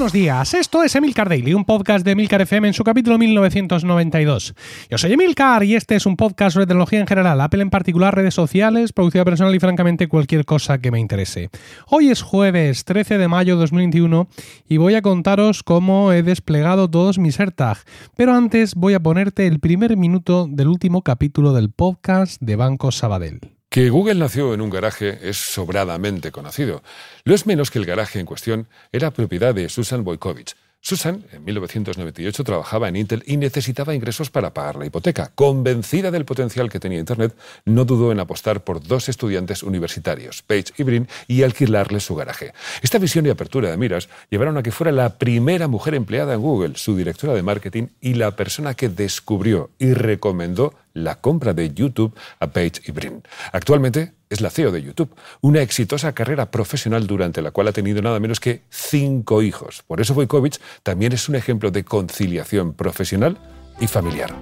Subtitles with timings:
[0.00, 4.54] Buenos días, esto es Emilcar Daily, un podcast de Emilcar FM en su capítulo 1992.
[4.88, 8.14] Yo soy Emilcar y este es un podcast sobre tecnología en general, Apple en particular,
[8.14, 11.50] redes sociales, producción personal y francamente cualquier cosa que me interese.
[11.86, 14.26] Hoy es jueves 13 de mayo de 2021
[14.66, 17.76] y voy a contaros cómo he desplegado todos mis AirTag,
[18.16, 22.90] pero antes voy a ponerte el primer minuto del último capítulo del podcast de Banco
[22.90, 23.59] Sabadell.
[23.72, 26.82] Que Google nació en un garaje es sobradamente conocido.
[27.22, 31.44] Lo es menos que el garaje en cuestión era propiedad de Susan Boykovich, Susan, en
[31.44, 35.30] 1998, trabajaba en Intel y necesitaba ingresos para pagar la hipoteca.
[35.34, 37.36] Convencida del potencial que tenía Internet,
[37.66, 42.54] no dudó en apostar por dos estudiantes universitarios, Page y Brin, y alquilarles su garaje.
[42.80, 46.40] Esta visión y apertura de miras llevaron a que fuera la primera mujer empleada en
[46.40, 51.72] Google, su directora de marketing y la persona que descubrió y recomendó la compra de
[51.72, 53.22] YouTube a Page y Brin.
[53.52, 58.00] Actualmente es la CEO de YouTube, una exitosa carrera profesional durante la cual ha tenido
[58.00, 59.82] nada menos que cinco hijos.
[59.86, 63.38] Por eso Vojkovic también es un ejemplo de conciliación profesional
[63.80, 64.34] y familiar.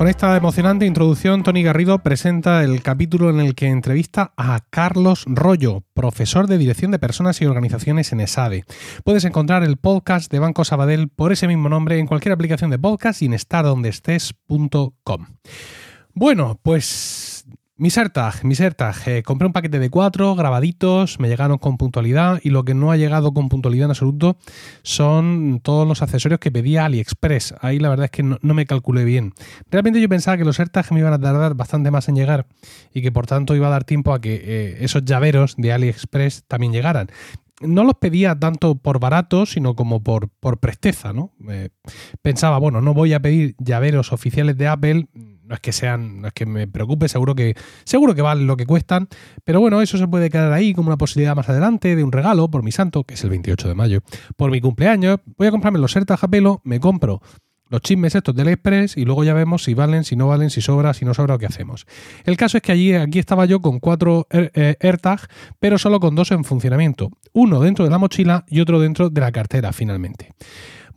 [0.00, 5.26] Con esta emocionante introducción, Tony Garrido presenta el capítulo en el que entrevista a Carlos
[5.26, 8.64] Rollo, profesor de Dirección de Personas y Organizaciones en ESADE.
[9.04, 12.78] Puedes encontrar el podcast de Banco Sabadell por ese mismo nombre en cualquier aplicación de
[12.78, 15.26] podcast y en estardondestes.com.
[16.14, 17.44] Bueno, pues
[17.80, 18.94] mis AirTag, mis AirTag.
[19.06, 22.92] Eh, compré un paquete de cuatro grabaditos, me llegaron con puntualidad y lo que no
[22.92, 24.36] ha llegado con puntualidad en absoluto
[24.82, 27.54] son todos los accesorios que pedía AliExpress.
[27.62, 29.32] Ahí la verdad es que no, me calculé bien.
[29.70, 32.46] Realmente yo pensaba que los AirTag me iban a tardar bastante más en llegar
[32.92, 36.44] y que por tanto iba a dar tiempo a que eh, esos llaveros de AliExpress
[36.46, 37.08] también llegaran
[37.60, 41.30] no los pedía tanto por barato, sino como por, por presteza, ¿no?
[41.50, 41.68] Eh,
[42.22, 45.08] pensaba, bueno, no voy a pedir llaveros oficiales de Apple
[45.50, 48.56] no es que sean, no es que me preocupe, seguro que, seguro que valen lo
[48.56, 49.08] que cuestan,
[49.44, 52.48] pero bueno, eso se puede quedar ahí como una posibilidad más adelante de un regalo
[52.48, 54.00] por mi santo, que es el 28 de mayo,
[54.36, 55.18] por mi cumpleaños.
[55.36, 57.20] Voy a comprarme los AirTags a pelo, me compro
[57.70, 60.60] los chismes estos del Express y luego ya vemos si valen, si no valen, si
[60.60, 61.86] sobra, si no sobra o qué hacemos.
[62.24, 65.28] El caso es que allí, aquí estaba yo con cuatro eh, AirTags,
[65.60, 67.10] pero solo con dos en funcionamiento.
[67.32, 70.34] Uno dentro de la mochila y otro dentro de la cartera, finalmente.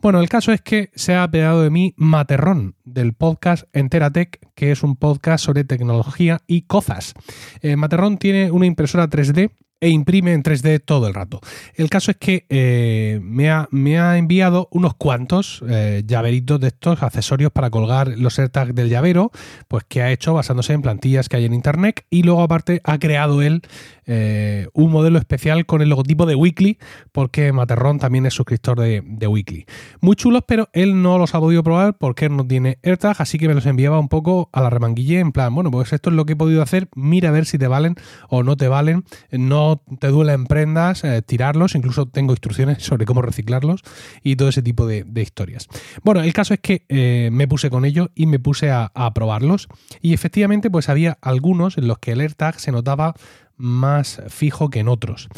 [0.00, 4.70] Bueno, el caso es que se ha apeado de mí Materrón, del podcast Enteratech, que
[4.70, 7.14] es un podcast sobre tecnología y cosas.
[7.60, 11.40] Eh, Materrón tiene una impresora 3D e imprime en 3D todo el rato.
[11.74, 16.68] El caso es que eh, me, ha, me, ha, enviado unos cuantos eh, llaveritos de
[16.68, 19.30] estos accesorios para colgar los AirTags del llavero,
[19.68, 22.98] pues que ha hecho basándose en plantillas que hay en internet y luego aparte ha
[22.98, 23.62] creado él
[24.06, 26.78] eh, un modelo especial con el logotipo de Weekly,
[27.12, 29.64] porque Materrón también es suscriptor de, Weekly.
[30.00, 33.48] Muy chulos, pero él no los ha podido probar porque no tiene AirTag, así que
[33.48, 36.26] me los enviaba un poco a la remanguille en plan, bueno, pues esto es lo
[36.26, 37.94] que he podido hacer, mira a ver si te valen
[38.28, 39.63] o no te valen, no
[39.98, 43.82] te duele en prendas eh, tirarlos, incluso tengo instrucciones sobre cómo reciclarlos
[44.22, 45.68] y todo ese tipo de, historias.
[46.02, 49.14] Bueno, el caso es que eh, me puse con ello y me puse a, a
[49.14, 49.68] probarlos
[50.00, 53.14] y efectivamente pues había algunos en los que el AirTag se notaba
[53.56, 55.28] más fijo que en otros.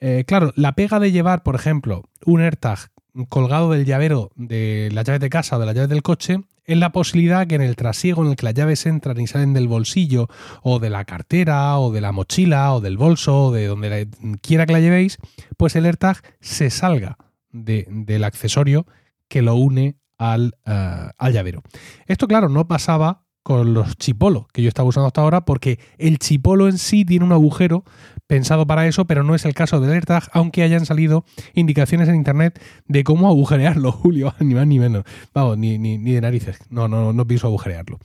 [0.00, 2.90] Eh, claro, la pega de llevar, por ejemplo, un AirTag
[3.26, 6.76] colgado del llavero de la llave de casa o de la llave del coche es
[6.76, 9.68] la posibilidad que en el trasiego en el que las llaves entran y salen del
[9.68, 10.28] bolsillo
[10.62, 14.08] o de la cartera o de la mochila o del bolso o de donde
[14.42, 15.16] quiera que la llevéis,
[15.56, 17.16] pues el AirTag se salga
[17.50, 18.86] del accesorio
[19.28, 21.62] que lo une al, eh, al llavero.
[22.06, 26.18] Esto, claro, no pasaba con los chipolos que yo estaba usando hasta ahora, porque el
[26.18, 27.82] chipolo en sí tiene un agujero
[28.26, 32.16] pensado para eso, pero no es el caso del AirTag, aunque hayan salido indicaciones en
[32.16, 35.04] internet de cómo agujerearlo, Julio, ni más ni menos.
[35.32, 36.58] Vamos, ni, ni, de narices.
[36.68, 37.98] No, no, no pienso agujerearlo.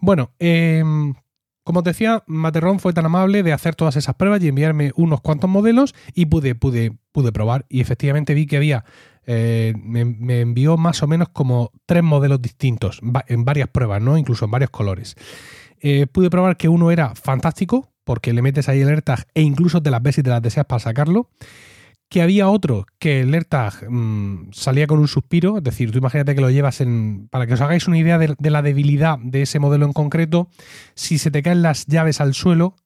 [0.00, 1.14] Bueno, em,
[1.62, 5.20] como te decía, Materrón fue tan amable de hacer todas esas pruebas y enviarme unos
[5.20, 7.66] cuantos modelos y pude, pude, pude probar.
[7.68, 8.84] Y efectivamente vi que había
[9.30, 14.16] eh, me, envió más o menos como tres modelos distintos en varias pruebas, ¿no?
[14.16, 15.16] Incluso en varios colores.
[15.80, 19.82] Eh, pude probar que uno era fantástico, porque le metes ahí el AirTag e incluso
[19.82, 21.28] te las ves y te las deseas para sacarlo.
[22.08, 26.34] Que había otro que el AirTag mm, salía con un suspiro, es decir, tú imagínate
[26.34, 27.28] que lo llevas en.
[27.30, 30.48] Para que os hagáis una idea de, de la debilidad de ese modelo en concreto,
[30.94, 32.76] si se te caen las llaves al suelo,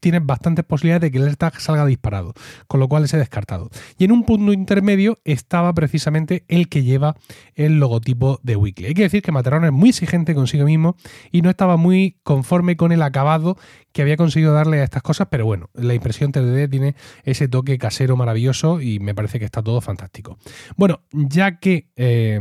[0.00, 2.32] tienes bastantes posibilidades de que el AirTag salga disparado,
[2.66, 3.70] con lo cual es descartado.
[3.98, 7.16] Y en un punto intermedio estaba precisamente el que lleva
[7.54, 8.86] el logotipo de Weekly.
[8.86, 10.96] Hay que decir que Materón es muy exigente consigo mismo
[11.30, 13.56] y no estaba muy conforme con el acabado
[13.92, 16.94] que había conseguido darle a estas cosas, pero bueno, la impresión 3D tiene
[17.24, 20.38] ese toque casero maravilloso y me parece que está todo fantástico.
[20.76, 21.90] Bueno, ya que...
[21.96, 22.40] Eh,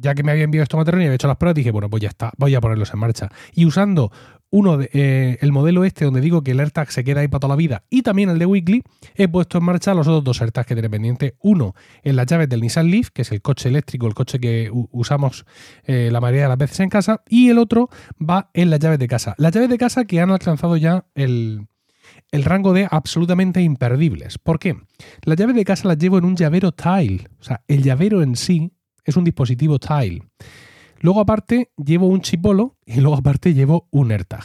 [0.00, 2.02] ya que me había enviado esto material y había hecho las pruebas, dije, bueno, pues
[2.02, 3.28] ya está, voy a ponerlos en marcha.
[3.54, 4.10] Y usando
[4.50, 7.40] uno de, eh, el modelo este donde digo que el AirTag se queda ahí para
[7.40, 8.82] toda la vida y también el de Weekly,
[9.14, 11.36] he puesto en marcha los otros dos AirTags que tiene pendiente.
[11.40, 14.70] Uno en las llaves del Nissan Leaf, que es el coche eléctrico, el coche que
[14.72, 15.44] usamos
[15.84, 17.88] eh, la mayoría de las veces en casa, y el otro
[18.18, 19.34] va en las llaves de casa.
[19.38, 21.66] Las llaves de casa que han alcanzado ya el,
[22.30, 24.38] el rango de absolutamente imperdibles.
[24.38, 24.76] ¿Por qué?
[25.22, 27.28] Las llaves de casa las llevo en un llavero Tile.
[27.40, 28.72] O sea, el llavero en sí
[29.06, 30.22] es un dispositivo Tile.
[31.00, 34.44] Luego aparte llevo un chipolo y luego aparte llevo un AirTag.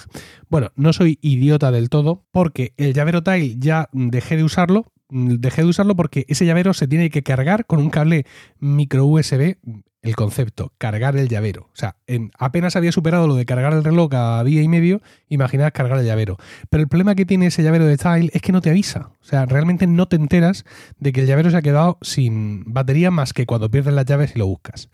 [0.50, 4.86] Bueno, no soy idiota del todo porque el llavero Tile ya dejé de usarlo.
[5.10, 8.26] Dejé de usarlo porque ese llavero se tiene que cargar con un cable
[8.60, 9.58] micro USB
[10.02, 11.70] el concepto, cargar el llavero.
[11.74, 15.02] O sea, en, apenas había superado lo de cargar el reloj a día y medio,
[15.30, 16.38] imaginad cargar el llavero.
[16.70, 19.12] Pero el problema que tiene ese llavero de Tile es que no te avisa.
[19.22, 20.66] O sea, realmente no te enteras
[20.98, 24.32] de que el llavero se ha quedado sin batería más que cuando pierdes las llaves
[24.36, 24.90] y lo buscas.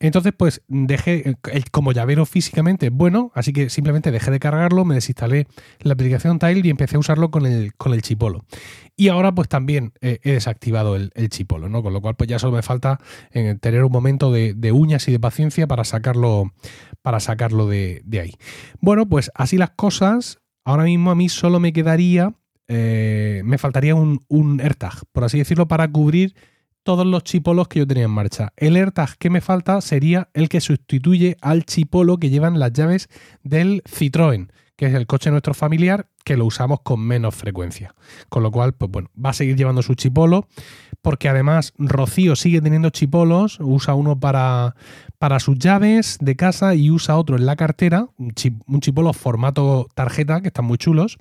[0.00, 1.36] Entonces, pues dejé,
[1.70, 5.46] como llavero físicamente bueno, así que simplemente dejé de cargarlo, me desinstalé
[5.80, 8.46] la aplicación Tile y empecé a usarlo con el, con el chipolo.
[8.96, 11.82] Y ahora pues también he desactivado el, chipolo, ¿no?
[11.82, 12.98] Con lo cual pues ya solo me falta
[13.32, 16.52] eh, tener un momento de, uñas y de paciencia para sacarlo,
[17.02, 18.32] para sacarlo de, ahí.
[18.80, 22.34] Bueno, pues así las cosas, ahora mismo a mí solo me quedaría,
[22.68, 24.62] eh, me faltaría un, un
[25.12, 26.34] por así decirlo, para cubrir
[26.82, 28.52] todos los chipolos que yo tenía en marcha.
[28.56, 33.08] El AirTag que me falta sería el que sustituye al chipolo que llevan las llaves
[33.42, 37.94] del Citroën, que es el coche nuestro familiar, que lo usamos con menos frecuencia.
[38.28, 40.48] Con lo cual, pues bueno, va a seguir llevando su chipolo,
[41.02, 44.74] porque además Rocío sigue teniendo chipolos, usa uno para,
[45.18, 48.32] para sus llaves de casa y usa otro en la cartera, un,
[48.66, 51.18] un chipolo formato tarjeta, que están muy chulos.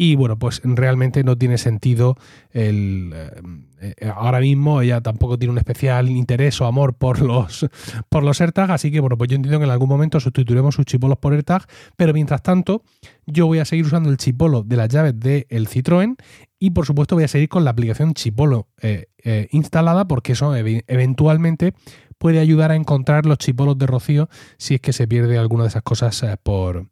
[0.00, 2.16] Y bueno, pues realmente no tiene sentido
[2.52, 3.12] el...
[3.12, 7.66] Eh, eh, ahora mismo ella tampoco tiene un especial interés o amor por los,
[8.08, 11.18] por los así que bueno, pues yo entiendo que en algún momento sustituiremos sus chipolos
[11.18, 11.64] por AirTag,
[11.96, 12.82] pero mientras tanto
[13.26, 16.16] yo voy a seguir usando el chipolo de las llaves del Citroën
[16.60, 19.08] y por supuesto voy a seguir con la aplicación Chipolo eh,
[19.50, 21.74] instalada porque eso eventualmente
[22.18, 24.28] puede ayudar a encontrar los chipolos de Rocío
[24.58, 26.86] si es que se pierde alguna de esas cosas por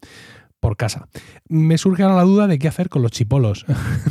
[0.67, 1.07] por casa.
[1.49, 3.65] Me surge ahora la duda de qué hacer con los chipolos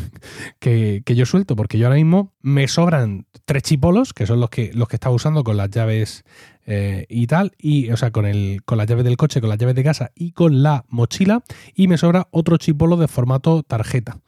[0.59, 4.71] que, yo suelto, porque yo ahora mismo me sobran tres chipolos, que son los que,
[4.73, 6.23] los que estaba usando con las llaves
[6.65, 9.57] eh, y tal, y, o sea, con, el, con las llaves del coche, con las
[9.57, 11.43] llaves de casa y con la mochila,
[11.73, 14.21] y me sobra otro chipolo de formato tarjeta.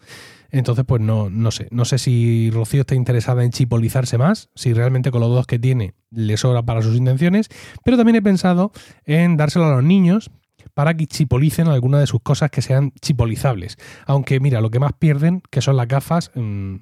[0.52, 1.70] Entonces, pues no, no sé.
[1.72, 5.60] No sé si Rocío está interesada en chipolizarse más, si realmente con los dos que
[5.60, 7.48] tiene le sobra para sus intenciones,
[7.86, 8.74] pero también he pensado
[9.06, 10.30] en dárselo a los niños,
[10.78, 13.78] para que chipolicen alguna de sus cosas que sean chipolizables.
[14.06, 16.76] Aunque mira, lo que más pierden, que son las gafas, mm,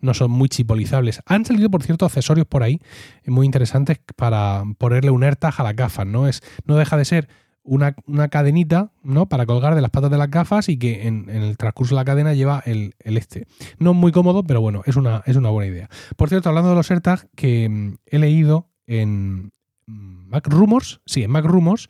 [0.00, 1.20] no son muy chipolizables.
[1.26, 2.78] Han salido, por cierto, accesorios por ahí
[3.26, 6.28] muy interesantes para ponerle un AirTag a las gafas, ¿no?
[6.28, 7.28] Es, no deja de ser
[7.64, 7.92] una,
[8.28, 9.28] cadenita, ¿no?
[9.28, 12.04] Para colgar de las patas de las gafas y que en, el transcurso de la
[12.04, 13.48] cadena lleva el, este.
[13.80, 15.88] No muy cómodo, pero bueno, es una, es una buena idea.
[16.16, 19.50] Por cierto, hablando de los AirTags, que mm, he leído en
[19.86, 21.88] Mac Rumors, sí, en Mac Rumors,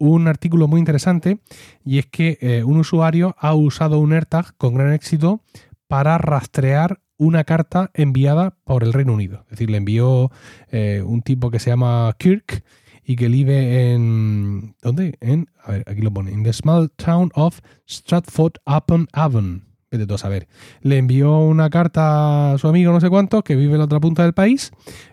[0.00, 1.38] un artículo muy interesante
[1.84, 5.42] y es que eh, un usuario ha usado un AirTag con gran éxito
[5.86, 9.42] para rastrear una carta enviada por el Reino Unido.
[9.44, 10.32] Es decir, le envió
[10.70, 12.64] eh, un tipo que se llama Kirk
[13.04, 14.74] y que vive en...
[14.80, 15.18] ¿Dónde?
[15.20, 16.32] En, a ver, aquí lo pone.
[16.32, 20.48] En the small town of Stratford upon Avon de todo saber.
[20.82, 24.00] Le envió una carta a su amigo no sé cuánto, que vive en la otra
[24.00, 24.70] punta del país,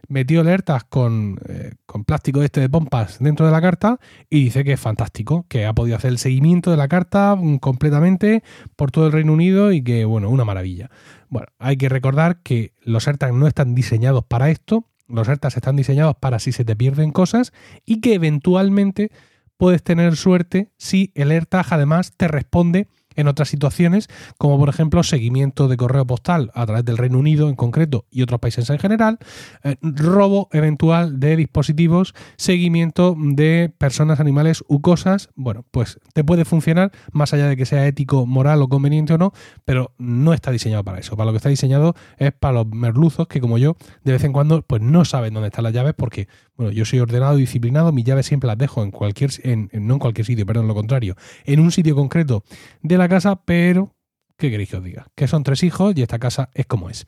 [0.07, 4.63] metió alertas con, eh, con plástico este de pompas dentro de la carta y dice
[4.63, 8.43] que es fantástico, que ha podido hacer el seguimiento de la carta mm, completamente
[8.75, 10.89] por todo el Reino Unido y que, bueno, una maravilla.
[11.29, 15.75] Bueno, hay que recordar que los AirTags no están diseñados para esto, los AirTags están
[15.75, 17.51] diseñados para si se te pierden cosas
[17.85, 19.11] y que eventualmente
[19.57, 24.07] puedes tener suerte si el AirTag además te responde en otras situaciones,
[24.37, 28.21] como por ejemplo seguimiento de correo postal a través del Reino Unido en concreto y
[28.21, 29.19] otros países en general,
[29.63, 35.29] eh, robo eventual de dispositivos, seguimiento de personas, animales u cosas.
[35.35, 39.17] Bueno, pues te puede funcionar más allá de que sea ético, moral o conveniente o
[39.17, 39.33] no,
[39.65, 41.17] pero no está diseñado para eso.
[41.17, 44.31] Para lo que está diseñado es para los merluzos que como yo de vez en
[44.31, 47.91] cuando pues no saben dónde están las llaves porque bueno, yo soy ordenado y disciplinado,
[47.91, 51.15] mis llaves siempre las dejo en cualquier, en, no en cualquier sitio, perdón, lo contrario,
[51.45, 52.43] en un sitio concreto
[52.81, 53.97] de la casa, pero
[54.37, 55.07] ¿qué queréis que os diga?
[55.15, 57.05] Que son tres hijos y esta casa es como es.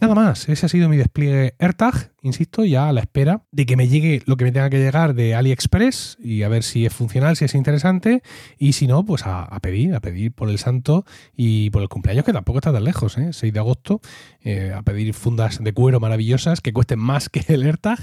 [0.00, 3.76] Nada más, ese ha sido mi despliegue AirTag, insisto, ya a la espera de que
[3.76, 6.92] me llegue lo que me tenga que llegar de AliExpress y a ver si es
[6.92, 8.22] funcional, si es interesante,
[8.58, 11.04] y si no, pues a, pedir, a pedir por el santo
[11.36, 13.32] y por el cumpleaños, que tampoco está tan lejos, ¿eh?
[13.32, 14.00] 6 de agosto,
[14.40, 18.00] eh, a pedir fundas de cuero maravillosas que cuesten más que el AirTag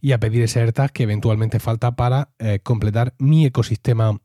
[0.00, 4.18] y a pedir ese AirTag que eventualmente falta para eh, completar mi ecosistema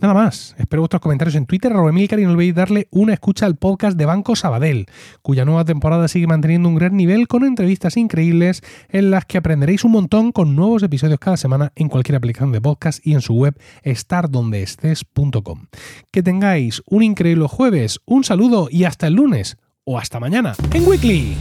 [0.00, 3.56] Nada más, espero vuestros comentarios en Twitter, Emilcar, y no olvidéis darle una escucha al
[3.56, 4.86] podcast de Banco Sabadell,
[5.22, 9.84] cuya nueva temporada sigue manteniendo un gran nivel con entrevistas increíbles en las que aprenderéis
[9.84, 13.34] un montón con nuevos episodios cada semana en cualquier aplicación de podcast y en su
[13.34, 15.66] web estardondeestés.com.
[16.10, 20.86] Que tengáis un increíble jueves, un saludo y hasta el lunes o hasta mañana en
[20.86, 21.36] Weekly.